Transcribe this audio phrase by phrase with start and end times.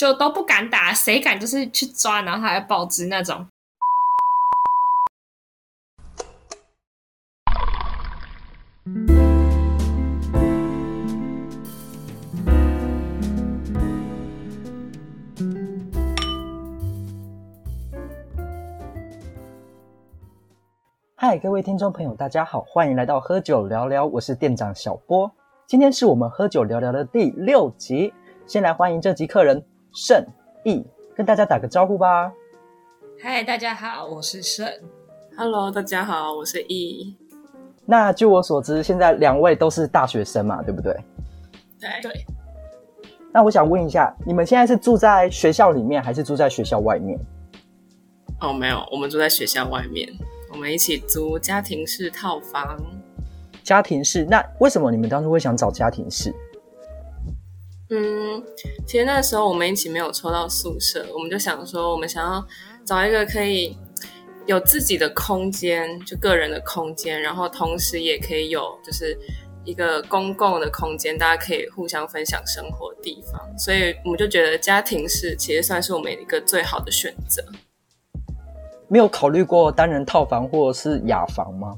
[0.00, 3.46] 就都不敢打，谁敢就是去抓，然后还要报纸那种。
[21.14, 25.30] 嗨，各位听众朋友，大家好，欢迎来到喝酒聊聊，我是店长小波。
[25.66, 28.14] 今天是我们喝酒聊聊的第六集，
[28.46, 29.62] 先来欢迎这集客人
[29.92, 30.24] 盛
[30.64, 30.84] 义，
[31.16, 32.32] 跟大家打个招呼吧。
[33.20, 34.64] 嗨，大家好，我是盛。
[35.36, 37.16] Hello，大家好，我是 E。
[37.86, 40.94] 那据我所知，现在两位都是大学生嘛，对不对？
[41.80, 42.24] 对对，
[43.32, 47.18] 那我想问一下，你们现在是住在学校里面，还是住在学校外面？
[48.40, 50.08] 哦，没有，我们住在学校外面，
[50.52, 52.78] 我们一起租家庭式套房。
[53.64, 54.24] 家庭式？
[54.24, 56.32] 那为什么你们当初会想找家庭式？
[57.90, 58.42] 嗯，
[58.86, 62.46] 其实那时候我们一起没有抽到宿舍，我们就想说，我们想要
[62.84, 63.76] 找一个可以
[64.46, 69.18] 有自己的空间，就个人的空间，然后同时也可以有就是
[69.64, 73.40] 一个公共的空间，大家可以互相分享生活的地方。
[73.58, 77.44] 所以我们就觉得家庭式其实算是我们一个最好的选择。
[78.86, 81.76] 没有考虑过单人套房或者是雅房吗？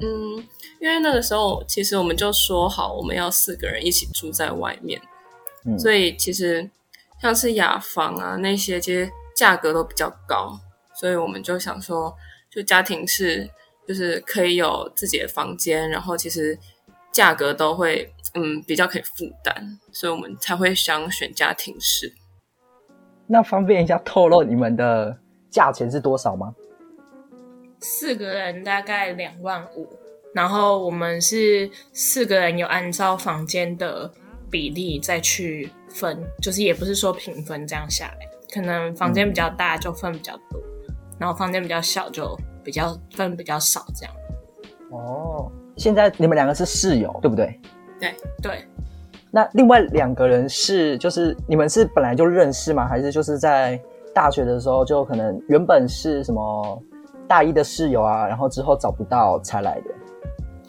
[0.00, 0.44] 嗯，
[0.84, 5.00] 因为那个时候其实我们就说好，我们要四个人一起住在外面，
[5.64, 6.70] 嗯所以其实
[7.22, 10.60] 像是雅房啊那些，其实价格都比较高，
[10.94, 12.14] 所以我们就想说，
[12.50, 13.48] 就家庭式
[13.88, 16.58] 就是可以有自己的房间，然后其实
[17.10, 22.12] 价格都会嗯比较可以负担，所以我们才会想选家庭式。
[23.26, 25.16] 那方便一下透露你们的
[25.48, 26.54] 价钱是多少吗？
[27.80, 29.88] 四个人大概两万五，
[30.34, 34.10] 然后我们是四个人有按照房间的
[34.50, 40.60] 比例再去分，就是也不是说平分这样下来，可能房间比较大就分比较多，
[41.18, 44.14] 然后房间比较小就比较分比较少这样。
[44.90, 47.60] 哦，现在你们两个是室友，对不对？
[48.00, 48.64] 对，对，
[49.30, 52.88] 那另外两个人是，就是你们是本来就认识吗？
[52.88, 53.80] 还是就是在
[54.12, 56.82] 大学的时候就可能原本是什么
[57.28, 59.90] 大一的室友啊，然后之后找不到才来的？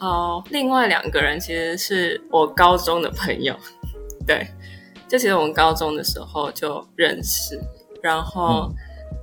[0.00, 3.56] 哦，另外两个人其实是我高中的朋友，
[4.26, 4.46] 对，
[5.08, 7.60] 就其实我们高中的时候就认识，
[8.02, 8.70] 然后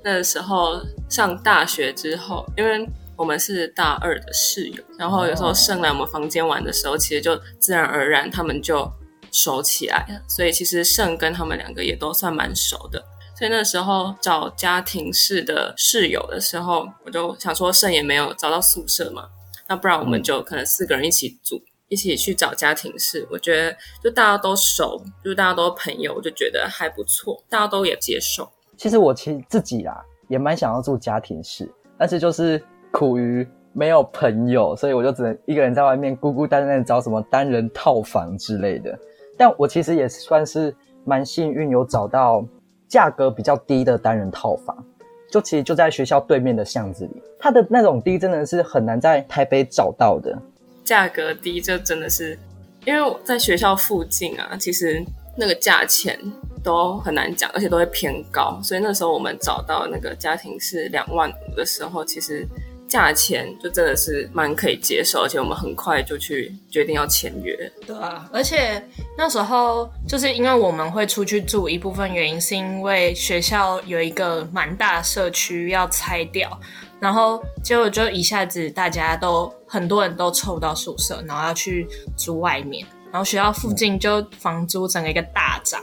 [0.04, 8.92] 那时候上大学之后，因为我们是大二的室友，然后有时候盛来我们房间玩的时候，其实就自然而然他们就
[9.32, 13.04] 熟起来了，所以其实盛跟他们两个也都算蛮熟的。
[13.38, 19.28] 所以那时候找家庭式的室友的时候，我就想说盛也没有找到宿舍嘛，
[19.68, 23.28] 那不然我们就可能四个人一起住，一起去找家庭式。
[23.32, 28.50] 我觉得就大家都熟，就是大家都朋友，我就觉得还不错，大家都也接受。
[28.78, 38.98] 其实我其实自己啦也蛮想要住家庭式，但是就是苦于没有朋友，所以我就只能一个人在外面孤孤单单的找什么单人套房之类的。
[39.38, 40.76] 但我其实也算是
[41.06, 42.46] 蛮幸运，有找到
[42.88, 44.86] 价格比较低的单人套房，
[45.34, 47.24] 就其实就在学校对面的巷子里。
[47.40, 50.38] 它的那种低真的是很难在台北找到的。
[50.84, 52.38] 价格低，就真的是
[52.86, 55.04] 因为我在学校附近啊，其实
[55.36, 56.20] 那个价钱
[56.64, 58.60] 都很难讲，而且都会偏高。
[58.62, 62.46] 所以那时候我们找到那个家庭是两万五的时候，其实
[62.94, 67.58] 价钱就真的是蛮可以接受，而且我们很快就去决定要签约。
[67.88, 68.88] 对啊，而且
[69.18, 76.60] 那时候就是因为我们会出去住，一部分原因是因为学校有一个蛮大的社区要拆掉，
[77.00, 85.82] 然后结果就一下子大家都很多人都凑到宿舍，然后要去租外面，然后学校附近就房租整个一个大涨，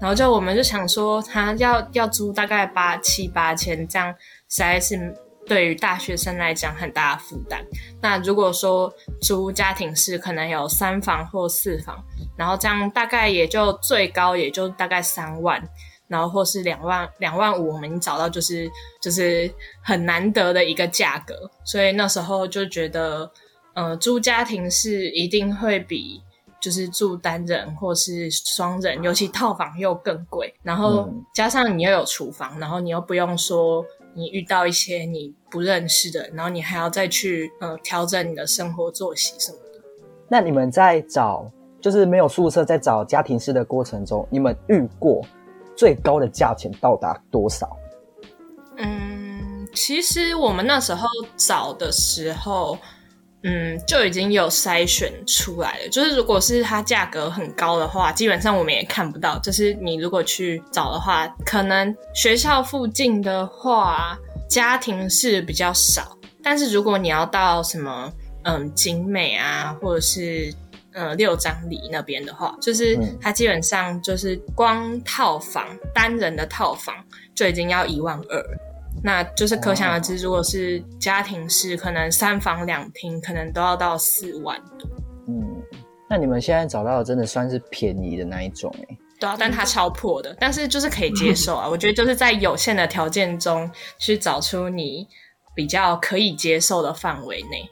[0.00, 4.12] 然后就我们就想说，他要要租大概八七八千，这样
[4.48, 5.14] 实在是
[5.48, 7.64] 对于大学生来讲很大的负担。
[8.00, 12.04] 那如果说租家庭式，可能有三房或四房，
[12.36, 15.60] 然后这样大概也就最高也就大概三万，
[16.06, 19.50] 然后或是两万两万五，我们找到就是就是
[19.82, 23.30] 很难得的一个价格，所以那时候就觉得，
[23.74, 26.22] 呃，租家庭式一定会比。
[26.60, 33.80] 就是住单人或是双人，尤其套房又更贵，然后嗯加上你又有厨房，然后你又不用说
[34.18, 39.80] 你遇到一些你不认识的，然后你还要再去呃调整你的生活作息什么的。
[40.28, 41.48] 那你们在找
[41.80, 45.22] 就是没有宿舍，在找家庭式的过程中，你们遇过
[45.76, 47.76] 最高的价钱到达多少？
[48.78, 51.06] 嗯，其实我们那时候
[51.36, 52.76] 找的时候，
[53.42, 55.88] 嗯，就已经有筛选出来了。
[55.88, 59.38] 就是如果是它价格很高的话，基本上我们也看不到。
[59.38, 64.18] 就是你如果去找的话，可能学校附近的话，
[64.48, 66.18] 家庭是比较少。
[66.42, 68.12] 但是如果你要到什么，
[68.42, 70.52] 嗯，景美啊，或者是
[70.92, 75.64] 呃六张里那边的话，就是它基本上就是光套房
[75.94, 76.94] 单人的套房
[77.34, 78.58] 就已经要一万二。
[79.02, 84.88] 那就是可想而知，如果是家庭式，可能三房两厅，可能都要到四万多。
[85.28, 85.62] 嗯，
[86.08, 88.98] 那你们现在找到的真的算是便宜的那一种哎。
[89.20, 91.66] 对啊，但它超破的，但是就是可以接受啊。
[91.70, 95.06] 我觉得就是在有限的条件中去找出你
[95.54, 97.68] 比较可以接受的范围内。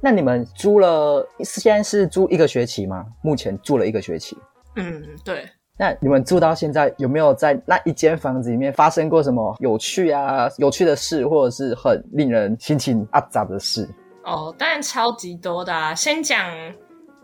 [0.00, 3.06] 那你们租了，现在是租一个学期吗？
[3.22, 4.36] 目前住了一个学期。
[4.74, 5.48] 嗯，对。
[5.78, 13.88] 那你们住到现在有没有在那一间房子里面发生过什么有趣啊、有趣的事，或者是很令人心情 up 杂的事？
[14.22, 15.94] 哦，当然超级多的啊！
[15.94, 16.46] 先讲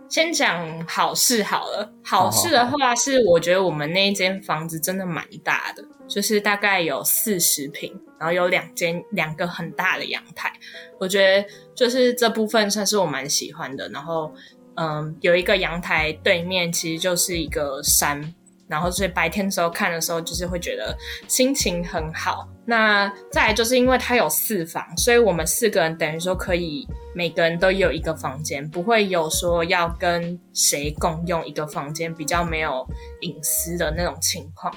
[0.09, 1.93] 先讲好事好了。
[2.03, 10.51] 好事的话是，我觉得我们那一间房子真的蛮大的，就是大概有四十平，然后有两间两个很大的阳台。
[10.99, 13.89] 我觉得就是这部分算是我蛮喜欢的。
[13.91, 14.33] 然后，
[14.75, 18.35] 嗯，有一个阳台对面其实就是一个山。
[18.69, 20.95] 然后，所以白天的时候看的时候，就是会觉得
[21.27, 22.47] 心情很好。
[22.67, 32.87] 那再来就是因为它有四房，所以我们四个人等于说可以每个人都有一个房间，不会有说要跟谁共用一个房间，比较没有
[33.23, 34.71] 隐私的那种情况。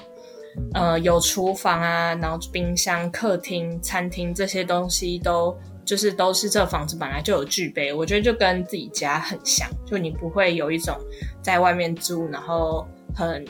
[0.72, 5.54] 呃，有厨房啊，然后冰箱、客厅、餐厅这些东西都
[5.84, 7.92] 就是都是这房子本来就有具备。
[7.92, 10.96] 我觉得就跟自己家很像，就你不会有一种
[11.42, 13.44] 在外面住然后很。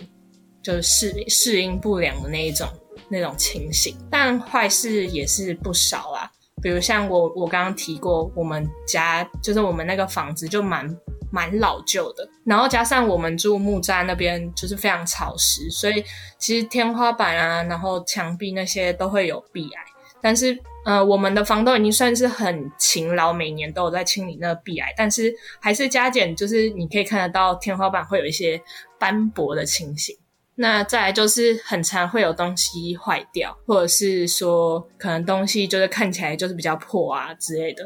[0.62, 2.68] 就是适适应不良的那一种
[3.08, 6.30] 那种情形，但坏事也是不少啦。
[6.62, 10.88] 比如像我我刚刚提过，我们家就是我们那个房子就蛮
[11.30, 16.04] 蛮老旧的，然后加上我们住木栅那边就是非常潮湿，所以
[16.38, 19.82] 其实天花板啊，然后墙壁那些都会有壁癌。
[20.20, 28.62] 但是呃，我们的房东已经算是很勤劳，每年都有在清理那个壁癌，但是还是加减，就是你可以看得到天花板会有一些
[29.00, 30.16] 斑驳的情形。
[30.62, 37.82] 那再来就是很常会有东西坏掉，或者是说可能东西就是看起来就是比较破啊之类的。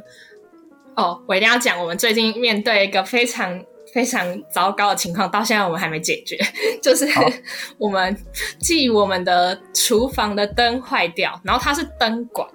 [0.94, 3.64] 哦，我一定要讲，我们最近面对一个非常
[3.94, 6.36] 非常糟糕的情况，到现在我们还没解决，
[6.82, 7.06] 就是
[7.80, 8.14] 我们
[8.60, 12.46] 即我们的厨房的灯坏掉，然后它是灯管。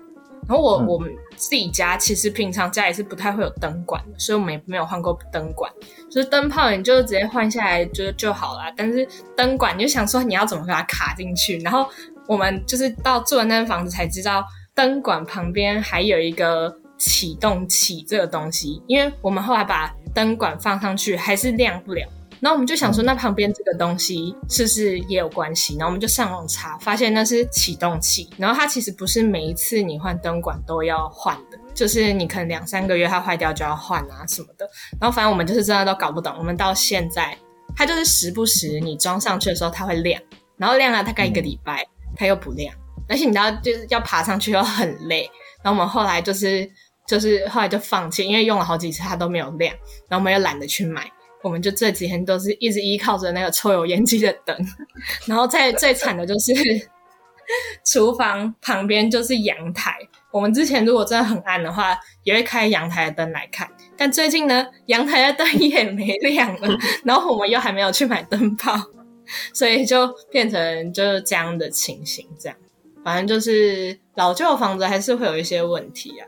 [0.47, 5.71] 然后我我们自己家其实平常家里是不太会有灯管的，所以我们也没有换过灯管。
[6.09, 11.57] 就是灯泡你就直接换下来就就好了，但是灯管你就想说你要怎么把它卡进去。
[11.59, 11.87] 然后
[12.27, 14.45] 我们就是到住的那间房子才知道，
[14.75, 22.05] 灯管旁边还有一个启动器这个东西，因为我们后来把灯管放上去还是亮不了。
[22.41, 25.75] 然后我们就想说，那旁边这个东西是不是也有关系？
[25.77, 28.27] 然后我们就上网查，发现那是启动器。
[28.35, 34.67] 然后它其实不是每一次你换灯管都要换的，就是你可能两三个月它坏掉就要换啊什么的。
[34.99, 36.33] 然后反正我们就是真的都搞不懂。
[36.39, 37.37] 我们到现在，
[37.75, 40.19] 它就是时不时你装上去的时候它会亮，
[40.57, 41.85] 然后亮了大概一个礼拜
[42.15, 42.73] 它又不亮，
[43.07, 45.29] 而且你知道就是要爬上去又很累。
[45.63, 46.67] 然后我们后来就是
[47.07, 49.71] 就是后来就放弃，因为用了好几次它都没有亮，
[50.09, 51.07] 然后我们又懒得去买。
[51.43, 54.55] 我们就这几天都是一直依靠着那个抽油烟机的灯，
[55.25, 56.53] 然后在最惨的就是
[57.85, 59.95] 厨房旁边就是阳台。
[60.31, 63.69] 我们之前如果真的很暗的话，也会开阳台的灯来看。
[63.97, 68.79] 但最近呢，阳台的灯也没亮了，然后我们又还没有去买灯泡，
[69.53, 72.25] 所以就变成就是这样的情形。
[72.39, 72.57] 这样，
[73.03, 76.23] 反正就是老旧房子还是会有一些问题啊。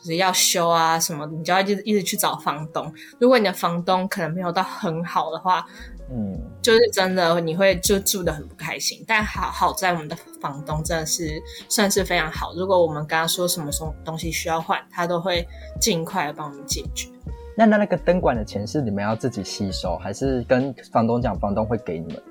[0.00, 2.92] 就是要修啊什么，你就要一直一直去找房东。
[3.18, 5.66] 如果你的房东可能没有到很好的话，
[6.10, 9.04] 嗯，就是真的你会就住的很不开心。
[9.06, 12.54] 但好好在我们的房东真的是算是非常好。
[12.54, 15.46] 如果我们跟他说什么什么东西需要换，他都会
[15.78, 17.08] 尽快的帮我们解决。
[17.54, 22.22] 那那那个灯管的钱是你们要自己吸收，还是跟房东讲，房东会给你们？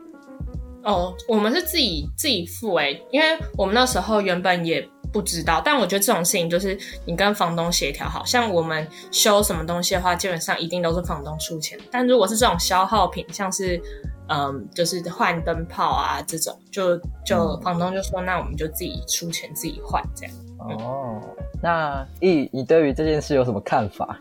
[0.83, 4.89] 哦，我们是自己自己付诶，因为我们那时候原本也。
[5.11, 11.79] 不知道，但我觉得这种事情就是你跟房东协调好，像我们修什么东西的话，基本上一定都是房东出钱。
[11.89, 13.81] 但如果是这种消耗品，像是
[14.27, 20.35] 嗯，就是换灯泡啊这种，就就房东就说，那我们就自己出钱自己换这样。
[20.59, 21.21] 哦，
[21.61, 24.19] 那易，你对于这件事有什么看法？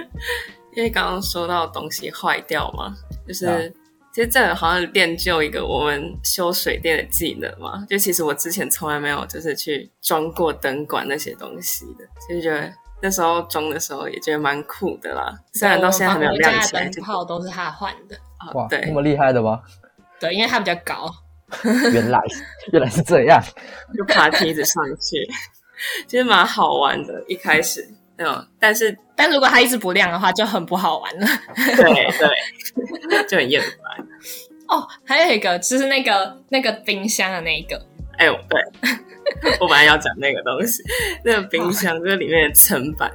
[0.76, 2.94] 因为刚刚说到东西坏掉嘛，
[3.26, 3.72] 就是。
[4.18, 7.86] 其实这好像练就一个我们修水电的技能嘛。
[7.88, 12.68] 就其实我之前从来没有就是去装过灯管那些东西的，其实觉得
[13.00, 16.88] 那时候装的时候也觉得蛮酷的啦，虽然到现在还没有亮起来。
[16.88, 18.18] 灯泡都是他换的。
[18.56, 19.60] 哇，对那么厉害的吗？
[20.18, 21.08] 对，因为他比较高。
[21.92, 22.18] 原来
[22.72, 23.40] 原来是这样，
[23.96, 25.30] 就爬梯子上去，
[26.08, 27.24] 其实蛮好玩的。
[27.28, 31.26] 一开始，嗯，但是但如果它一直不亮的话，就很不好玩了。
[31.54, 31.84] 对
[32.18, 34.06] 对，就很厌烦。
[34.68, 37.80] 哦，还有一个就是那个那个冰箱的那一个，
[38.18, 38.60] 哎呦，对，
[39.60, 40.82] 我本来要讲那个东西，
[41.24, 43.10] 那个冰箱就是里面的层板，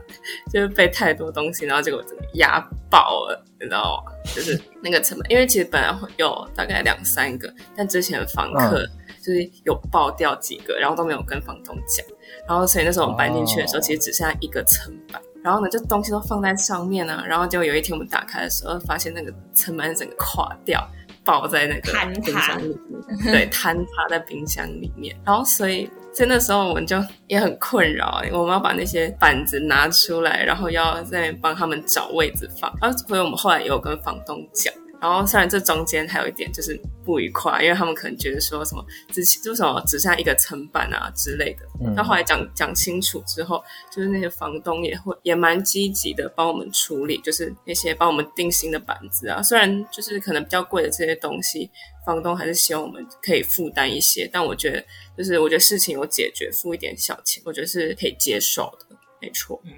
[0.51, 4.11] 就是被太多东西，然后结果整个压爆了，你知道吗？
[4.33, 8.89] 就是那个层板，因为其实本来会有大概两三个，但之前房客
[9.23, 12.05] 就是有爆掉几个，然后都没有跟房东讲，
[12.47, 20.85] 然后所以那时候我们搬进去的时候，其实只剩下一个层板，然后呢，就东西都放在上面呢，然后结果有一天我们打开的时候，发现那个层板整个垮掉。
[21.25, 25.15] 爆在那个冰箱里面，对，坍塌在冰箱里面。
[25.23, 32.69] 然后，所以在那时候我们就也很困扰，我们要把那些板子拿出来，然后要再帮他们找位置放。
[32.81, 34.73] 然后，所以我们后来也有跟房东讲。
[35.03, 38.81] 然后，虽然这中间还有一点就是不愉快，因为他们可能觉得说什么
[39.11, 41.67] 只就什么只剩下一个层板啊之类的。
[41.93, 49.43] 那后来讲讲清楚之后，就是那些房东也会也蛮积极的帮我们处理，就是那些帮我们定新的板子啊。
[49.43, 51.69] 虽然就是可能比较贵的这些东西，
[52.05, 54.29] 房东还是希望我们可以负担一些。
[54.31, 54.81] 但我觉得，
[55.17, 59.61] 就是我觉得事情有解决，付一点小钱，我觉得是可以接受的，没错。
[59.65, 59.73] 嗯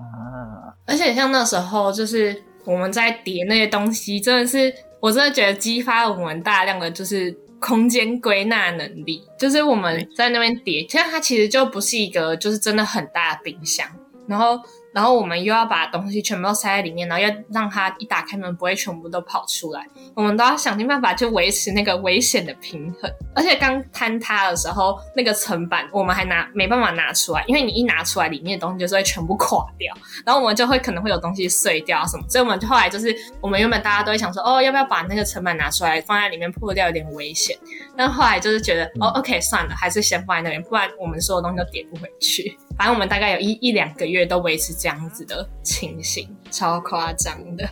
[0.00, 2.42] 啊，而且像那时候就是。
[2.64, 9.22] 我们在叠那些东西，真的是，我真的觉得激发了我们大量的就是空间归纳能力。
[9.38, 13.86] 就是我们在那边叠，其实它其实就不是一个就是真的很大的冰箱，
[14.26, 14.60] 然后。
[14.92, 23.10] 然后我们又要把东西全部都塞在里面，然后要让它一打开门不会全部都跑出来，我们都要想尽办法就维持那个危险的平衡。
[23.34, 29.94] 而且刚坍塌的时候，那个层板我们还拿没办法拿出来，因为你一拿出来，里面的东西就是会全部垮掉，
[30.24, 32.24] 然后我们就会可能会有东西碎掉什么。
[32.28, 37.56] 所以我们后来就是我们原本大家都会想说，哦，要不要把那个层板拿出来放在里面破掉，有点危险。
[37.96, 42.58] 但后来就是觉得，哦，OK，算了，还是先放在那边，不然我们所有东西都叠不回去。
[42.80, 47.68] 反正我们大概有一一两个月都维持这样子的情形，超夸张的。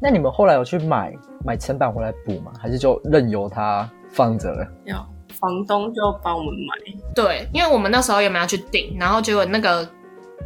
[0.00, 1.12] 那你们后来有去买
[1.44, 2.52] 买层板回来补吗？
[2.56, 4.64] 还是就任由它放着了？
[4.84, 4.94] 有，
[5.30, 6.94] 房东就帮我们买。
[7.12, 9.84] 对，因为我们那时候有没有去订，然后结果那个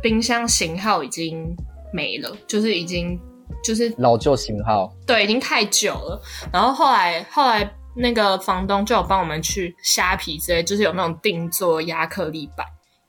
[0.01, 1.55] 冰箱型号已经
[1.93, 3.21] 没了，就是已经
[3.63, 4.91] 就是老旧型号。
[5.07, 6.19] 对，已经太久了。
[6.51, 12.67] 然后后来后来那个房东就有帮我们去虾皮之类，就是有那种定做亚克力板。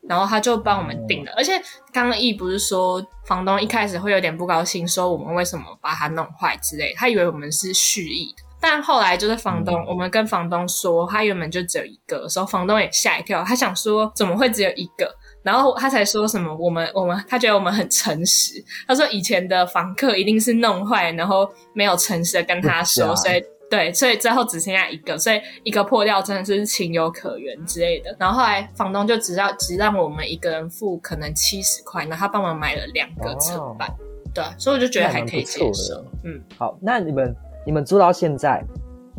[0.08, 1.54] 然后他就帮我们订了，而且
[1.92, 8.44] 刚刚易不是说房东一开始会有点不高兴，说我们为什么把它弄坏之类，他以为我们是蓄意的。
[8.62, 15.10] 但后来就是房东，我们跟房东说，他原本就只有一个，时候房东也吓一跳，他想说怎么会只有一个，
[15.44, 23.42] 然后他才说什么我们我们他觉得我们很诚实，他说以前的房客一定是弄坏，然后没有诚实的跟他说，所以。
[23.70, 28.16] 对，所以最后只剩下一个，所以一个破掉真的是情有可原之类的。
[28.20, 33.88] 然后后来房东就只要只让我们一个人付可能七十块，然后他帮忙买了两个侧板，
[34.34, 36.04] 对，所以我就觉得还可以接受。
[36.24, 37.36] 嗯，好，那你们
[37.66, 38.64] 你们住到现在，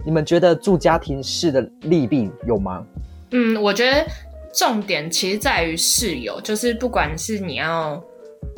[0.04, 2.85] 你们觉得住家庭式的利弊有吗？
[3.30, 4.04] 嗯，我觉得
[4.52, 8.02] 重点其实在于室友，就是不管是你要。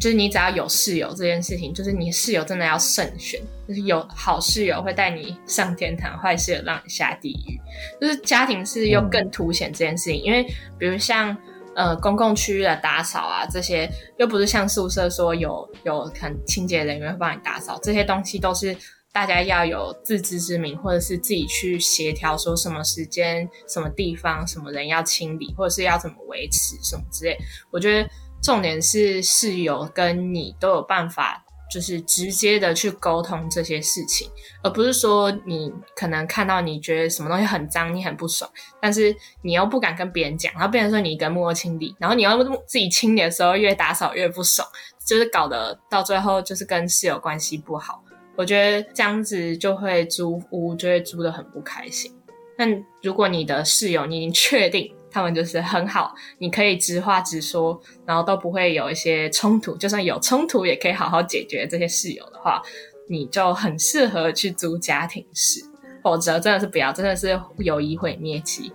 [0.02, 7.56] 就是你只要有室友这件事情，就是你室友真的要慎选，就是有好室友会带你上天堂，坏室友让你下地狱。
[8.00, 10.42] 就是家庭是又更凸显这件事情，因为
[10.76, 11.36] 比如像
[11.76, 18.76] 呃公共区域的打扫啊这些，又不是像宿舍说有有很清洁人员会帮你打扫，这些东西都是
[19.12, 27.38] 大家要有自知之明，或者是自己去协调，说什么时间、什么地方、什么人要清理，或者是要怎么维持什么之类。
[27.70, 28.10] 我觉得。
[28.42, 34.28] 重点是室友跟你都有办法，就是直接的去沟通这些事情，
[34.62, 44.66] 而不是说你可能看到你觉得什么东西很脏，你很不爽，但是你又不敢跟别人讲，然后变成说你一个默默清理，然后你要自己清理的时候越打扫越不爽，
[45.06, 48.02] 就是搞得到最后就是跟室友关系不好。
[48.34, 52.12] 我觉得这样子就会租屋就会租的很不开心。
[52.58, 54.92] 但如果你的室友你已经确定。
[55.12, 59.76] 他们就是很好，你可以直话直说，然后都不会有一些冲突。
[59.76, 61.66] 就算有冲突，也可以好好解决。
[61.66, 62.62] 这些室友的话，
[63.08, 65.62] 你就很适合去租家庭室，
[66.02, 68.72] 否则真的是不要，真的是友谊毁灭期。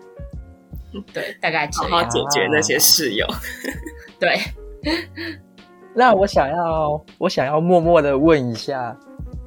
[1.14, 3.26] 对，大概好好解决那些室友。
[4.20, 4.40] 对。
[5.96, 8.96] 那我想要，我想要默默的问一下，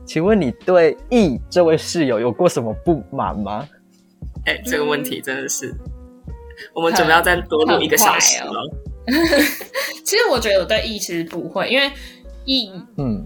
[0.05, 3.67] 请问你对 E 这位室友有过什么不满吗？
[4.47, 5.75] 哎，这个问题真的是。
[6.75, 8.52] 我们准备要再多录一个小时了。
[10.05, 11.90] 其实我觉得我对 E 其实不会，因为
[12.45, 13.25] E 嗯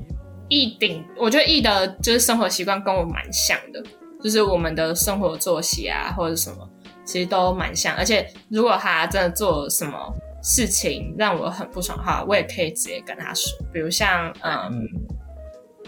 [0.49, 3.83] ，E 顶，我觉得 E 的就是生活习惯跟我蛮像的，
[4.23, 6.69] 就是我们的生活作息啊或者什么，
[7.05, 7.95] 其实都蛮像。
[7.97, 9.99] 而且如果他真的做什么
[10.43, 14.89] 事情让我很不爽的话，我也可以直接跟他说，比如像嗯，嗯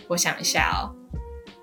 [0.08, 0.92] 我想一下哦，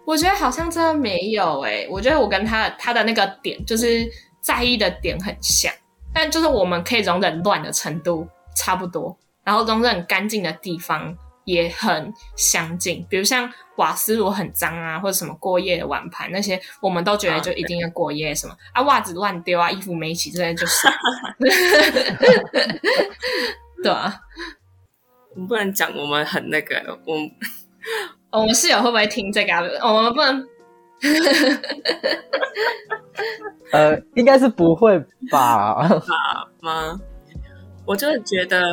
[0.06, 4.06] 我觉得好像真的没有诶、我觉得我跟他他的那个点就是
[4.44, 5.74] 在意的点很像，
[6.14, 13.06] 但就是我们可以容忍乱的程度差不多，然后容忍干净的地方也很相近。
[13.10, 20.88] 比如像瓦斯炉很脏啊，或者什么过夜的碗盘那些，我们都觉得就一定要过夜什么啊，袜子乱丢啊，衣服没洗这些就是，
[23.82, 24.14] 对啊。
[25.36, 26.76] 我们不能讲我们很那个，
[27.08, 27.26] 我们
[28.30, 29.64] 哦我们室友会不会听这个、啊？
[29.92, 30.48] 我们不能
[33.72, 34.98] 呃，应该是不会
[35.32, 35.90] 吧？
[36.62, 37.00] 吗？
[37.86, 38.64] 我就是觉得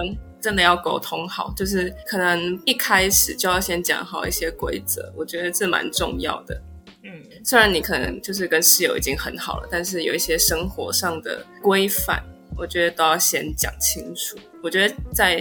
[0.40, 6.60] 真的要沟通好，就是可能一开始就要先讲好一些规则，我觉得这蛮重要的。
[7.02, 7.10] 嗯
[7.42, 12.22] 虽然你可能就是跟室友已经很好了，但是有一些生活上的规范，
[12.56, 14.36] 我觉得都要先讲清楚。
[14.62, 15.36] 我觉得在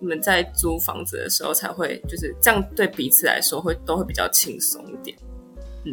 [0.00, 5.16] 你们在租房子的时候才会，就是这样对彼此来说会都会比较轻松一点。
[5.84, 5.92] 嗯，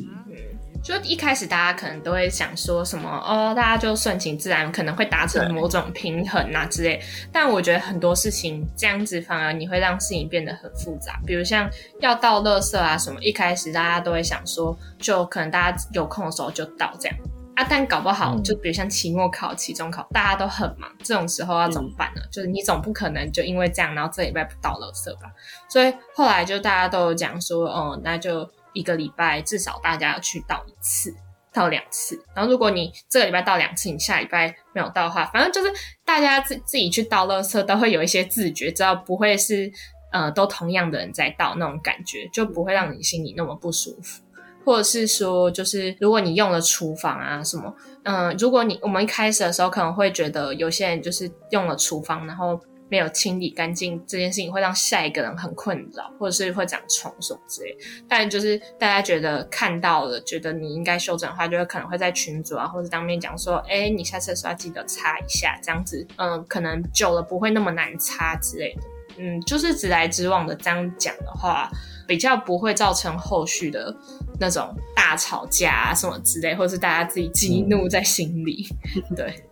[0.83, 7.01] 就一开始大家可能都会想说什么哦，大家就顺其自然，可能会达成某种平衡啊之类。
[7.31, 11.69] 但我觉得很多事情这样子反而你会让事情变得很复杂，比如像
[12.01, 17.17] 要倒垃圾啊什么，一开始大家都会想说，就可能大家有空的时候就倒这样
[17.55, 22.21] 啊，但搞不好嗯就比如像期末考、期中考，大家都很忙，这种时候要怎么办呢？
[22.29, 25.31] 就是你总不可能就因为这样，然后这礼拜不倒垃圾吧？
[25.69, 31.13] 所以后来就大家都有讲说，哦，那就一个礼拜至少大家要去倒一次。
[31.55, 35.71] 到两次，然后如果你这个礼拜倒两次，你下礼拜没有倒的话，反正就是
[36.03, 39.71] 大家自自己去倒垃圾都会有一些自觉，知道不会是
[40.11, 44.23] 呃都同样的人在倒那种感觉，就不会让你心里那么不舒服。
[44.65, 52.59] 或者是说，就是如果你用了厨房啊什么，嗯、如果你我们一开始的时候可能会觉得有些人就是用了厨房，然后
[52.93, 57.75] 没有清理干净，这件事情会让下一个人很困扰，或者是会长虫什么之类。
[58.07, 68.81] 但就是大家觉得看到了，觉得你应该修整的话，就会可能会在群组啊，或者当面讲说，哎，你下次的时候要记得擦一下，这样子，嗯，可能久了不会那么难擦之类的。
[69.17, 71.67] 嗯，就是直来直往的这样讲的话，
[72.07, 73.95] 比较不会造成后续的
[74.39, 78.67] 那种大吵架啊什么之类，或是大家自己激怒在心里。
[79.15, 79.43] 对，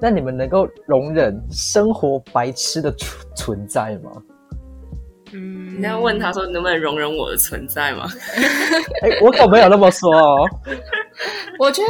[0.00, 4.10] 那你们能够容忍生活白痴的存存在吗？
[5.32, 8.08] 嗯，你要问他说能不能容忍我的存在吗？
[9.02, 10.48] 哎、我可没有那么说哦。
[11.58, 11.88] 我觉得，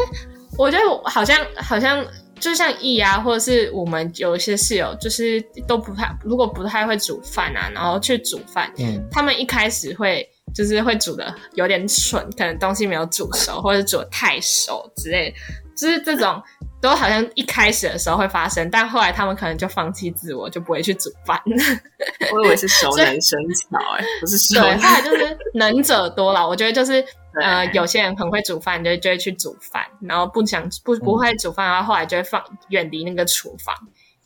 [0.58, 2.04] 我觉得好像好像
[2.38, 15.36] 就像易啊，或者是我们有一些室友，就是都不太，如果不太会煮饭啊，然后去煮饭，嗯，他们一开始会就是会煮的有点蠢，可能东西没有煮熟，或者煮的太熟之类的，
[15.76, 16.42] 就是这种
[16.80, 21.40] 都好像一开始的时候会发生，但后来他们可能就放弃自我，就不会去煮饭。
[22.32, 26.48] 我以为是熟能生巧、哎，不是熟对，后来就是能者多劳。
[26.48, 27.04] 我觉得就是
[27.40, 33.74] 呃，有些人很会煮饭，就就会去煮饭，然后不想不不会煮饭的话，后来就会放远离那个厨房。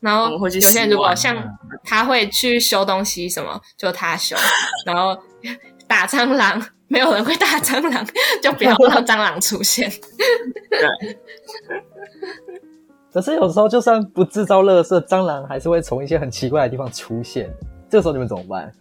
[0.00, 1.34] 然后有些人如果像
[1.82, 4.36] 他会去修东西什么，就他修，
[4.84, 5.18] 然后
[5.88, 8.06] 打蟑螂，没有人会打蟑螂，
[8.42, 9.90] 就不要让蟑螂出现。
[10.68, 11.18] 对，
[13.14, 17.48] 可是有时候就算不制造垃圾，蟑螂还是会从一些很奇怪的地方出现。
[17.88, 18.72] 这个时候你们怎么办？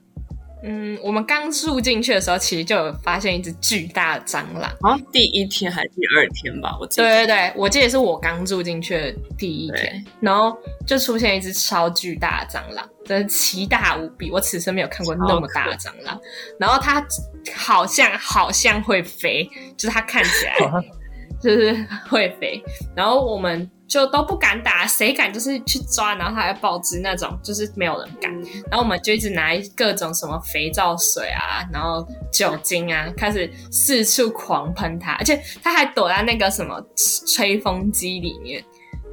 [0.63, 4.71] 嗯，我们刚住进去的时候，其实就有发现一只巨大的蟑螂。
[4.81, 7.07] 好像第一天还是第二天吧，我记得。
[7.07, 16.19] 对对对，我记得是我刚住进去的第一天，然后就出现一只超巨大的蟑螂，真的奇大无比，我此生没有看过那么大的蟑螂。
[16.57, 17.05] 然后它
[17.53, 20.55] 好像好像会飞，就是它看起来
[21.39, 22.63] 就是会飞，
[22.95, 28.31] 然后我们就都不敢打，谁敢就是去抓，然后它还爆汁那种，就是没有人敢。
[28.69, 36.81] 然后我们就一直拿各种什么肥皂水啊，然后酒精啊，开始四处狂喷它，而且它还躲在那个什么
[37.27, 38.63] 吹风机里面。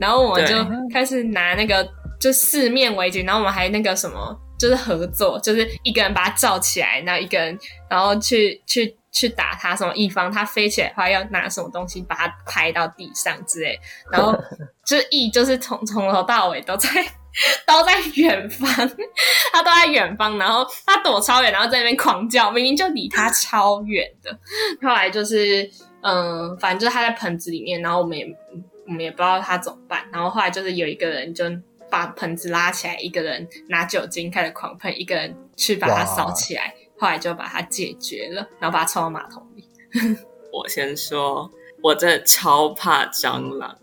[0.01, 0.55] 然后我们就
[0.91, 1.87] 开始拿那个
[2.19, 13.79] 就四面围巾，然后我们还那个什么，就是合作，就是一个人把它罩起来，然后一个人然后去去去打它，什么以防它飞起来的话，要拿什么东西把它拍到地上之类。
[14.11, 14.33] 然后
[14.85, 16.89] 就是一就是从从头到尾都在
[17.67, 18.69] 都在远方，
[19.53, 24.37] 他都在远方，然后他躲超远，然后在那边狂叫，明明就离他超远的。
[24.83, 25.69] 后来就是
[26.03, 28.27] 嗯，反正就是他在盆子里面，然后我们也
[28.87, 30.03] 我们也不知道他怎么办。
[30.13, 31.45] 然后后来就是有一个人就
[31.91, 39.67] 把盆子拉起来，一个人拿酒精开始狂喷，一个人去把它扫起来，后来就把它解决了，然后把它冲到马桶里。
[40.53, 41.51] 我先说，
[41.83, 43.75] 我真的超怕蟑螂，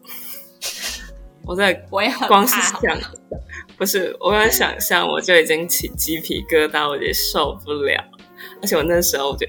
[1.43, 2.97] 我在我也很光是怕想，
[3.75, 8.03] 不是我光想象我就已经起鸡皮疙瘩，我有点受不了。
[8.62, 9.47] 而且我那时候我就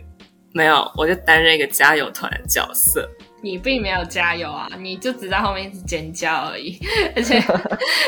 [0.53, 3.07] 没有，我就担任一个加油团的角色。
[3.41, 6.79] 你并没有加油啊，你就只在后面一直尖叫而已。
[7.15, 7.39] 而且，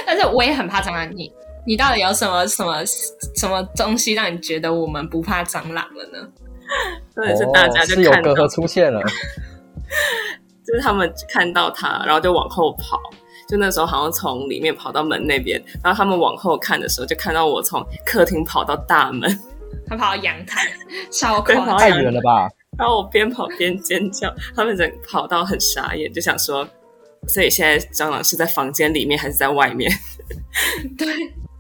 [0.07, 1.09] 而且我也很怕蟑螂。
[1.15, 1.31] 你
[1.67, 2.85] 你到底有什么什么
[3.37, 6.29] 什么东西让你觉得我们不怕蟑螂了呢？
[7.15, 9.01] 真的是大家哦、就是看到，有隔阂出现了。
[10.67, 12.99] 就是他们看到他，然后就往后跑。
[13.49, 19.29] 就那时候好像从里面跑到门那边，然后他们往后看的时候，就看到我从客厅跑到大门，
[19.89, 20.71] 他跑到阳台，
[21.11, 22.01] 超对跑到夸张太。
[22.01, 22.49] 远了吧？
[22.79, 26.67] 然后我边跑边尖叫，他们整跑到很傻眼，就想说，
[27.27, 29.91] 所以现在蟑螂是在房间里面还是在外面？
[30.97, 31.09] 对，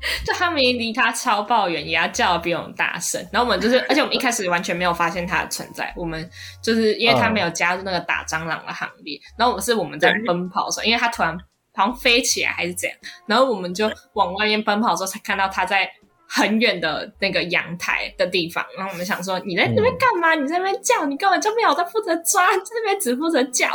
[0.26, 3.20] 就他们离他超抱远，也要叫的比我们大声。
[3.32, 6.28] 然后我们就是，而且我们一开始完全没有发现他的存在，我们
[6.62, 9.18] 就是因为他没有加入那个打蟑螂的行列。
[9.38, 11.36] 然后我们是我们在奔跑的时候，因为他突然
[11.74, 15.90] 好像飞起来还是怎样，然后我们就往外面奔跑的时候，才看到他在。
[16.32, 20.32] 很远的那个阳台的地方，然后我们想说你在那边干嘛？
[20.36, 23.66] 你在那边叫，你根本就没有在负责抓，在那边只负责叫。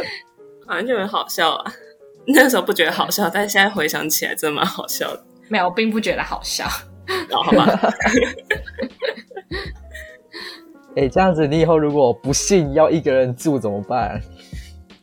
[0.66, 1.70] 反正就很好笑啊。
[2.28, 5.22] 那时候不觉得好笑，但是现在回想起来，真的蛮好笑的。
[5.52, 6.64] 没有，我并不觉得好笑。
[7.28, 7.66] 然后好吧，
[10.96, 14.18] 哎、这样子你以后如果不幸要一个人住怎么办？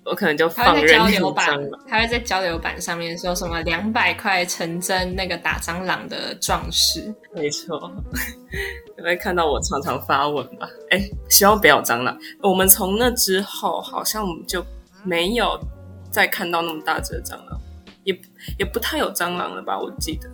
[0.05, 7.13] 我可能就放交流任那种蟑板螂。，他会在交流板上面说什么两百块成真那个打蟑螂的壮士。
[7.35, 7.79] 没错，
[8.97, 10.67] 你会看到我常常发文吧？
[10.89, 12.17] 哎，希望不要蟑螂。
[12.41, 14.65] 我们从那之后，好像我们就
[15.03, 15.59] 没有
[16.09, 17.61] 再看到那么大只的蟑螂，
[18.03, 18.19] 也
[18.57, 19.77] 也不太有蟑螂了吧？
[19.79, 20.27] 我记得。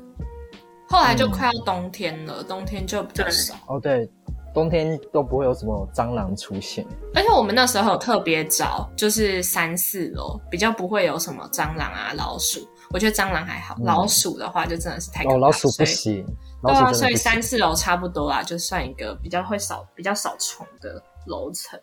[0.87, 3.53] 后来就快要冬天了，冬天就比较少。
[3.67, 4.09] 哦，对，
[4.53, 6.85] 冬天都不会有什么蟑螂出现。
[7.13, 12.67] 而且我们那时候有特别早，就是三四楼比较不会有什么蟑螂啊、老鼠。
[12.91, 16.23] 我觉得蟑螂还好，嗯老鼠的话就真的是太可怕哦，老鼠不行，
[16.61, 17.41] 对啊，所以三。
[17.41, 21.79] 四楼差不多啦，就算一个比较会少、比较少虫的楼层。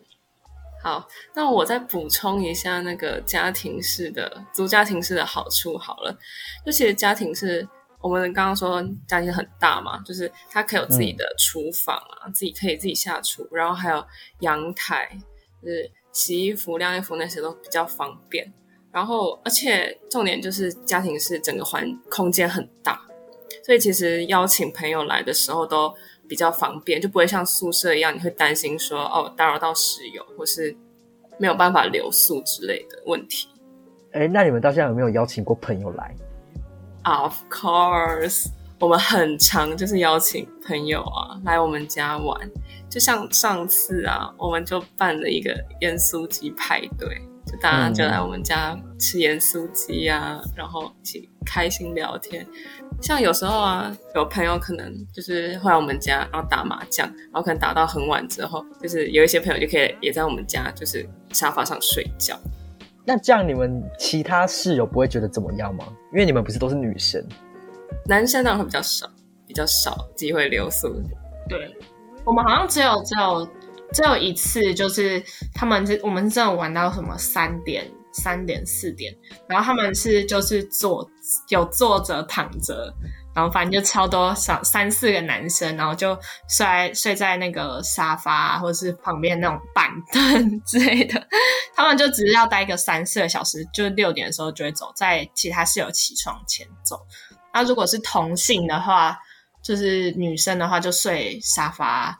[0.81, 6.17] 好，那我再补充一下那个家庭式的租家庭式的好处好了。
[6.65, 7.65] 就其实家庭式，
[8.03, 14.05] 我们刚刚说家庭很大嘛，就是它可以有自己的厨房啊，自己可以自己下厨，然后还有
[14.41, 15.09] 阳台，
[15.61, 18.51] 就是洗衣服、晾衣服那些都比较方便。
[18.91, 23.01] 然后，而且重点就是家庭是整个环空间很大，
[23.65, 25.91] 所以其实邀请朋友来的时候都
[26.27, 30.75] 比较方便，就不会像宿舍一样，你会担心说哦打扰到室友，或是
[31.39, 33.47] 没有办法留宿之类的问题。
[34.11, 36.15] 哎，那你们到现在有没有邀请过朋友来？
[37.03, 38.47] Of course，
[38.79, 42.49] 我们很常就是邀请朋友啊来我们家玩，
[42.89, 52.47] 就像上次啊，我们就办了一个盐酥鸡派对，就大家就来我们家吃盐酥鸡啊，然后一起开心聊天。
[53.01, 62.39] 像有时候啊，有朋友可能就是会来我们家，然后打麻将，然后可能打到很晚之后，就是有一些朋友就可以也在我们家，就是沙发上睡觉。
[63.05, 65.85] 那这样你们其他室友不会觉得怎么样吗？
[66.11, 67.21] 因为你们不是都是女生。
[68.05, 69.09] 男生当然会比较少，
[69.47, 70.89] 比较少机会留宿。
[71.47, 71.75] 对，
[72.25, 73.49] 我们好像只有只有
[73.91, 75.21] 只有一次，就是
[75.53, 79.13] 他们是我们是真的玩到什么三点、三点、四点，
[79.47, 81.09] 然后他们是就是坐
[81.49, 82.93] 有坐着、躺着，
[83.35, 86.13] 然后反正就超多三三四个男生，然后就
[86.47, 91.27] 睡在睡在那个沙发、或者是旁边那种板凳之类的，
[91.75, 96.99] 他们就只是要待个三四个小时，就六点的时候就会走，在其他室友起床前走。
[97.53, 99.17] 那如果是同性的话，
[99.63, 102.19] 就是女生的话就睡沙发，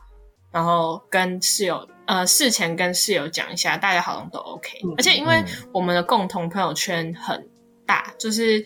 [0.50, 7.48] 然后跟室友呃事前跟室友讲一下，大家好像都 OK、而且因为我们的共同朋友圈很
[7.86, 8.64] 大，就是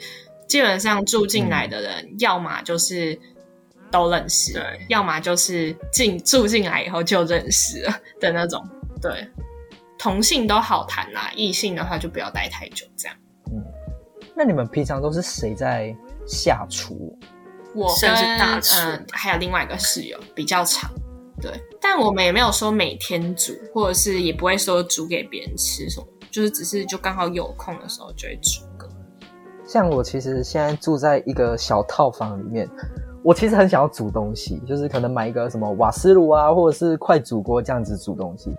[0.48, 3.18] 基本上住进来的人，要么就是
[3.90, 8.66] 都认识，对要么就是进住进来以后就认识了的那种。
[9.00, 9.28] 对，
[9.98, 13.16] 同性都好谈啦，异性的话就不要待太久这样。
[14.34, 15.94] 那你们平常都是谁在
[16.26, 17.18] 下厨？
[17.74, 20.90] 我算跟是大厨嗯、还有另外一个室友比较长，
[21.40, 28.77] 对，但我们也没有说每天煮，或者是也不会说煮给别人吃什么，就是只是就刚好有空的时候就会煮个。
[29.68, 32.66] 像我其实现在住在一个小套房里面，
[33.22, 38.50] 我其实很想要煮东西，就是可能买一个什么瓦斯炉啊，或者是快煮锅这样子煮东西。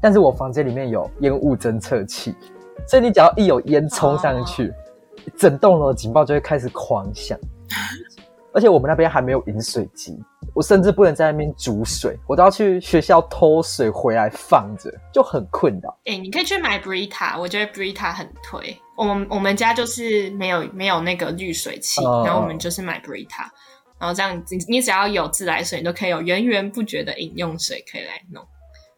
[0.00, 2.34] 但是我房间里面有烟雾侦测器，
[2.88, 4.72] 所以你只要一有烟冲上去，
[5.36, 7.38] 整栋楼的警报就会开始狂响。
[8.54, 10.18] 而且我们那边还没有饮水机，
[10.54, 15.94] 我甚至不能在那边煮水，我都要去学校偷水回来放着，就很困扰。
[16.06, 18.74] 哎、你可以去买 Brita，我觉得 Brita 很推。
[18.96, 23.48] 我们我们家就是没有没有那个滤水器，哦然后我们就是买 Brita，
[23.98, 28.46] 然后这样你你只要有自来水，你都可以有源源不绝的饮用水可以来弄，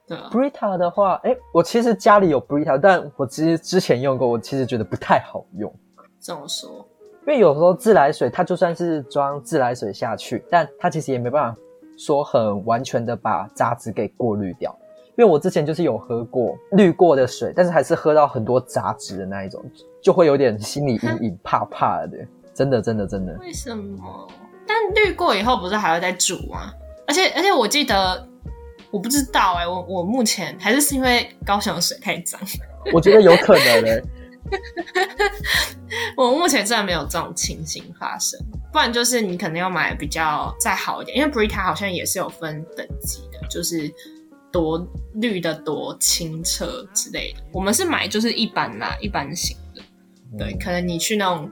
[0.07, 5.75] 对？Brita 的话，哎，我其实家里有 Brita，但我其实之前用过，我其实觉得不太好用。
[6.21, 6.87] 这么说，
[7.27, 11.61] 因为有时候自来水它就算是装自来水下去，但它其实也没办法
[11.97, 14.77] 说很完全的把杂质给过滤掉。
[15.19, 19.65] 因为我之前就是有喝过滤过的水，但是还是喝到很多杂质的那一种，
[20.03, 22.19] 就会有点心理阴影，怕怕的。
[22.55, 23.37] 真的，真的，真的。
[23.41, 24.29] 为什么？
[24.67, 26.73] 但滤过以后不是还会再煮吗？
[27.07, 28.27] 而且而且我记得，
[28.91, 32.41] 我不知道哎、我我目前还是是因为高雄的水太脏，
[32.93, 34.03] 我觉得有可能嘞、
[36.17, 38.39] 我目前真的没有这种情形发生。
[38.73, 43.93] 不然就是你可能要买比较再好一点，因为 Brita 好像也是有分等级的，就是
[44.57, 47.43] 多绿的多清澈之类的。
[47.53, 49.83] 我们是买就是一般啦，一般型的。
[50.39, 51.51] 对，可能你去那种。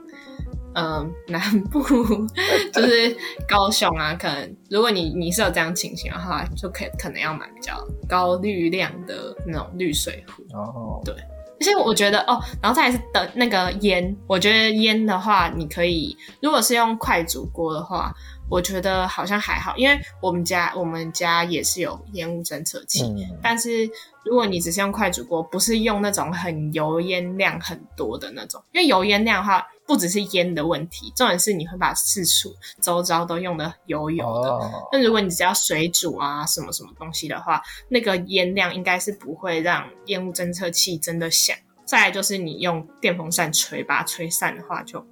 [0.77, 1.39] 嗯，南
[1.71, 1.81] 部
[2.73, 3.15] 就是
[3.47, 10.43] 高雄啊，可能如果你你是有这样情形的话，就可以可能要买比较高滤量的那种滤水壶。
[10.53, 18.13] 哦，对而且我觉得哦，然后再来是等那个烟，我觉得烟的话，你可以如果是用快煮锅的话，
[18.49, 23.89] 我觉得好像还好，因为我们家我们家也是有烟雾侦测器，嗯，但是
[24.23, 34.49] 如果你只是用快煮锅，不是用那种很油烟量很多的那种，因为油烟量的话，不只是烟的问题，重点是你会把四处周遭都用的油油的。
[34.49, 41.55] 哦，那如果你只要水煮啊什么什么东西的话，那个烟量应该是不会让烟雾侦测器真的响。
[41.83, 45.05] 再来就是你用电风扇吹把它吹散的话就。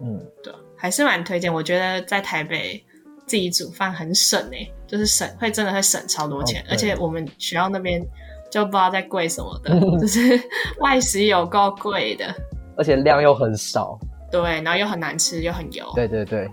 [0.00, 1.52] 嗯，对，还是蛮推荐。
[1.52, 2.82] 我觉得在台北
[3.26, 8.00] 自己煮饭很省诶、就是省会真的会省超多钱，哦而且我们学校那边
[8.50, 10.40] 就不知道在贵什么的， 就是
[10.80, 12.24] 外食有够贵的，
[12.76, 13.98] 而且量又很少。
[14.30, 15.84] 对，然后又很难吃又很油。
[15.94, 16.48] 对对对，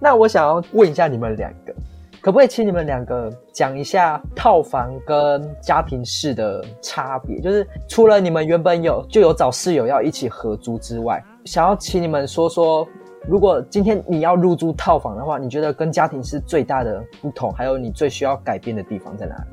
[0.00, 1.72] 那我想要问一下你们两个，
[2.20, 7.40] 可不可以请你们两个讲一下套房跟家庭式的差别？
[7.40, 12.86] 就是除了你们原本有就有找室友要一起合租之外，想要请你们说说，
[13.28, 19.44] 如果今天你要入住套房的话，你觉得跟家庭是最大的不同，还有你最需要改变的地方在哪里？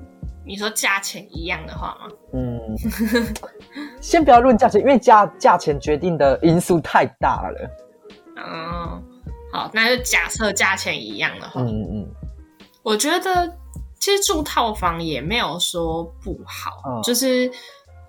[0.44, 2.12] 你说价钱一样的话吗？
[2.34, 2.60] 嗯，
[4.02, 7.70] 先不要论价钱，因为价价钱决定的因素太大了。
[8.38, 9.04] 嗯，
[9.54, 12.08] 好，那就假设价钱一样的话，嗯嗯嗯，
[12.82, 13.48] 我觉得
[14.00, 17.50] 其实住套房也没有说不好，嗯就是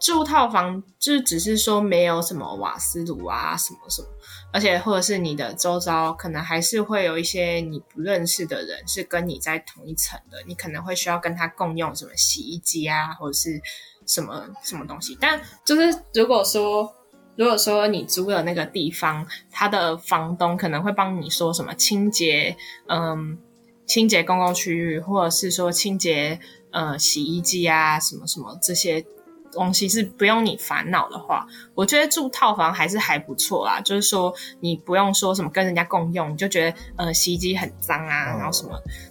[0.03, 4.09] 住套房就只是说没有什么瓦斯炉啊什么什么，
[4.53, 13.63] 而且或者是你的周遭可能还是会有一些你不认识的人是跟你在同一层的，你可能会需要跟他共用什么洗衣机啊，或者是
[14.05, 15.17] 什么什么东西。
[15.21, 16.93] 但就是如果说
[17.37, 22.57] 如果说你租的那个地方，他的房东可能会帮你说什么清洁，
[22.89, 23.39] 嗯，
[23.87, 26.41] 清洁公共区域，或者是说清洁
[26.73, 29.07] 呃洗衣机啊，什么什么这些
[29.53, 33.81] 东西是不用你烦恼的话，我觉得住套房还是还不错啦。
[33.81, 38.71] 就是说你不用说什么跟人家共用，你就觉得呃洗衣机很脏啊，哦然后什么，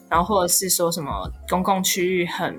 [0.09, 2.57] 然后或者是说什么公共区域很。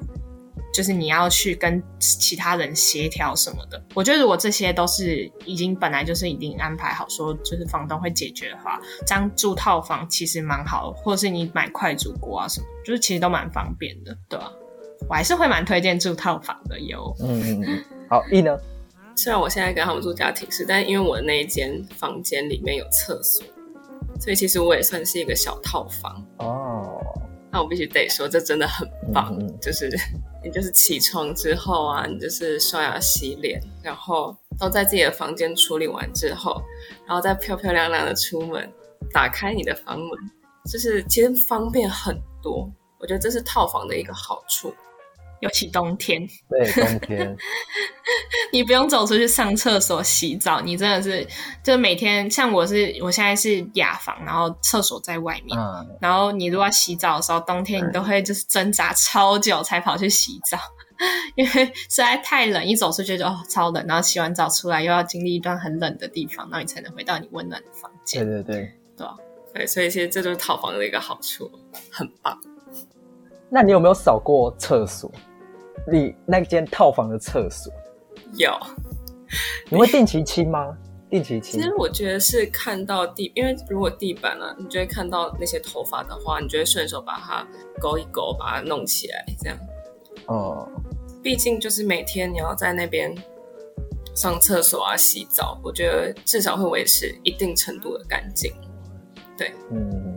[0.75, 14.51] 就是你要去跟其他人协调什么的，我觉得如果这些都是已经本来就是已经安排好，说就是房东会解决的话，这样住套房其实蛮好的，或者是你买快煮锅啊什么，就是其实都蛮方便的，对吧、
[15.09, 17.15] 我还是会蛮推荐住套房的哟。
[17.21, 18.59] 嗯嗯嗯，好，E 呢？
[19.15, 23.45] 虽然我现在跟他们住家庭式，但因为我的那一间房间里面有厕所，
[24.19, 26.27] 所以其实我也算是一个小套房。
[26.39, 26.99] 哦，
[27.51, 29.91] 那我必须得说，这真的很棒，嗯嗯就是
[30.43, 36.63] 你就是起床之后啊，你就是刷牙洗脸，然后都在自己的房间处理完之后，
[37.07, 38.67] 然后再漂漂亮亮的出门，
[39.13, 40.09] 打开你的房门，
[40.65, 42.67] 就是其实方便很多。
[42.99, 44.73] 我觉得这是套房的一个好处。
[45.43, 47.37] 尤其冬天，对，冬天，
[48.53, 51.27] 你不用走出去上厕所、洗澡，你真的是
[51.65, 60.57] 就每天像我是我现在是雅房，然后厕所在外面，嗯，然后你如果要洗澡的时候，冬天你都会就是挣扎超久才跑去洗澡，
[61.35, 68.73] 因为实在太冷，一走出去就哦超冷，然后洗完澡出来又要经历一段很冷的地方，然后你才能回到你温暖的房间，对对。
[68.97, 69.17] 对吧？
[69.53, 71.51] 对，所以其实这就是套房的一个好处，
[71.91, 72.39] 很棒。
[73.51, 75.11] 那你有没有扫过厕所？
[75.91, 77.73] 你那间套房的厕所，
[78.37, 78.51] 有，
[79.71, 80.77] 你会定期清吗？
[81.11, 81.61] 定期清其。
[81.61, 87.47] 实我觉得是看到地，因为如果地板啊，你就会看到那些头发的话，你就会顺手把它
[87.81, 89.59] 勾一勾，把它弄起来，这样。
[90.27, 90.69] 哦，
[91.23, 93.15] 毕竟就是每天你要在那边
[94.15, 98.53] 上厕所啊、洗澡，我觉得至少会维持一定程度的干净。
[99.37, 100.12] 对嗯，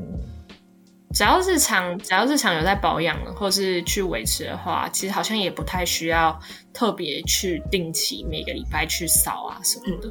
[1.15, 6.37] 只要日常只要日常有在保养或是去维持的话，其实好像也不太需要
[6.73, 10.09] 特别去定期每个礼拜去扫啊什么的。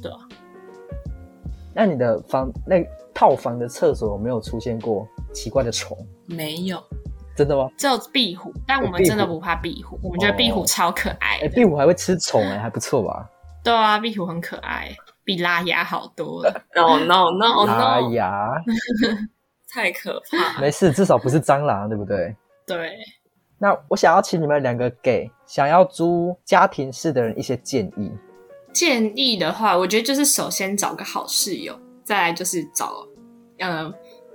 [0.00, 0.18] 对啊，
[1.74, 2.76] 那你的房那
[3.12, 5.04] 套房的厕所有没有出现过
[5.34, 5.98] 奇怪的虫？
[6.26, 6.80] 没有，
[7.34, 7.68] 真的吗？
[7.76, 11.40] 只有壁虎，但我们真的不怕壁虎，我们觉得壁虎超可爱。
[11.48, 13.28] 壁虎还会吃虫哎、还不错吧？
[13.64, 16.66] 对啊，壁虎很可爱，比拉牙好多了。
[16.72, 18.46] no no no 哎 no，呀，
[19.76, 20.58] 太可怕。
[20.58, 22.34] 没事，至少不是蟑螂，对不对？
[22.66, 22.96] 对，
[23.58, 28.10] 那我想要请你们两个给想要租家庭式的人一些建议。
[28.72, 33.06] 建议的话，我觉得就是首先找个好室友，再来就是找
[33.58, 33.92] 呃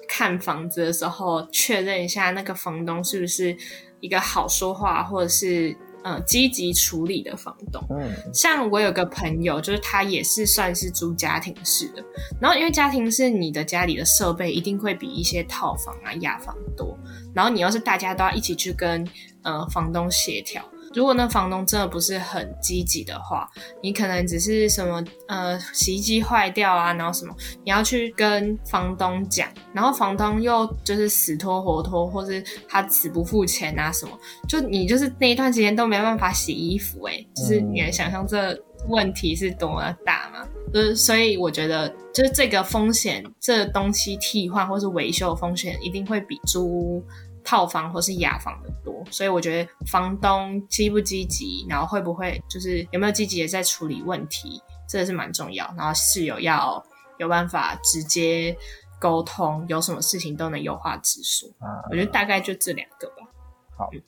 [0.07, 3.57] 看房子的时候确认一下那个房东是不是
[3.99, 7.83] 一个好说话或者是呃积极处理的房东。
[7.89, 12.03] 嗯，像我有个朋友，就是他也是算是租家庭式的，
[12.39, 16.97] 然后因为家庭式，你的家里的设备一定会比一些套房啊、雅房多，
[17.33, 19.07] 然后你要是大家都要一起去跟
[19.43, 20.63] 呃房东协调。
[20.93, 23.49] 如果那房东真的不是很积极的话，
[23.81, 34.11] 你可能只是什么呃洗衣机坏掉啊，然后什么你要去跟房东讲，然后房东又就是死拖活拖，或是他死不付钱啊什么，
[34.47, 40.47] 就你就是那一段时间都没办法洗衣服、欸，就是你能想象这问题是多么大吗？
[40.73, 47.03] 就是所以我觉得，就是这个风险，这东西替换或是维修的风险，一定会比租
[47.43, 49.03] 套房或是雅房的多。
[49.09, 55.65] 所以我觉得房东积不积极，然后会不会就是有没有积极的在处理问题，这个是蛮重要。
[55.77, 56.83] 然后室友要
[57.17, 58.55] 有办法直接
[58.99, 61.49] 沟通，有什么事情都能有话直说。
[61.59, 63.27] 啊，我觉得大概就这两个吧。
[63.75, 64.01] 好嗯，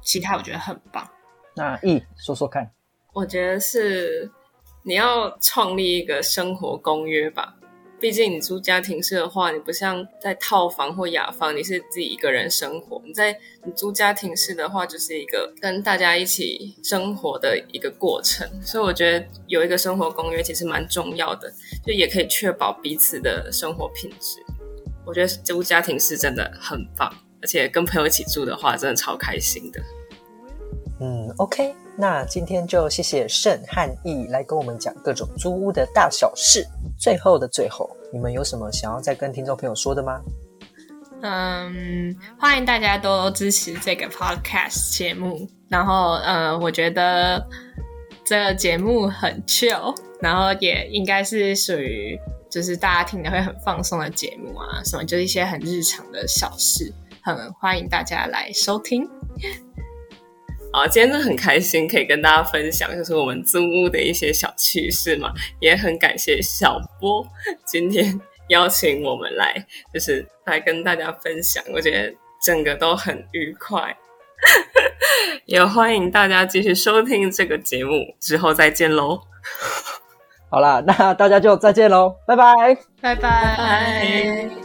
[0.00, 1.08] 其他我觉得很棒。
[1.54, 2.70] 那 E 说说看。
[3.12, 4.30] 我觉得是
[4.84, 7.56] 你要创立一个生活公约吧。
[8.00, 13.00] 毕竟你租家庭式的话，你不像在套房或雅房，你是自己一个人生活。
[13.04, 18.48] 你在你租家庭式的话，就是一个跟大家一起生活的一个过程。
[18.62, 21.52] 所以我觉得有一个生活公约其实蛮重要的，
[21.86, 24.42] 就也可以确保彼此的生活品质。
[25.04, 29.80] 我觉得租家庭式真的很棒，而且跟朋友一起住的话，真的超开心的。
[31.00, 36.66] 嗯，OK，那今天就谢谢盛和义来跟我们讲各种租屋的大小事。
[36.98, 40.18] 最后的最后，你们有什么想要再跟听众朋友说的吗？
[41.20, 45.46] 嗯，欢迎大家都支持这个 podcast 节目。
[45.68, 47.46] 然后，呃，我觉得
[48.24, 52.18] 这个节目很 chill，然后也应该是属于
[52.50, 59.06] 就是大家听的会很放松的节目啊，什么就是一些很日常的小事，很欢迎大家来收听。
[60.72, 65.32] 啊，今天真的很开心，可以跟大家分享，就是我们租屋的一些小趣事嘛。
[65.60, 67.26] 也很感谢小波
[67.66, 71.62] 今天邀请我们来，就是来跟大家分享。
[71.72, 73.96] 我觉得整个都很愉快，
[75.46, 79.20] 也欢迎大家继续收听这个节目，之后再见喽，
[80.50, 82.44] 好啦，那大家就再见喽，拜拜。
[83.00, 83.20] 拜拜。
[83.22, 84.59] 拜。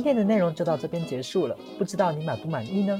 [0.00, 2.98] 今天的内容就到这边结束了，不知道你满不满意呢？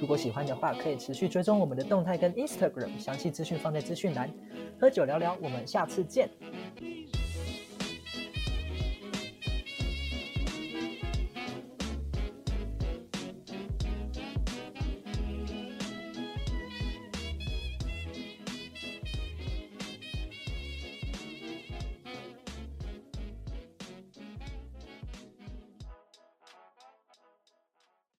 [0.00, 4.30] 如果喜欢的话，可以持续追踪我们的动态跟 Instagram，详细资讯放在资讯栏。
[4.80, 6.30] 喝酒聊聊，我们下次见，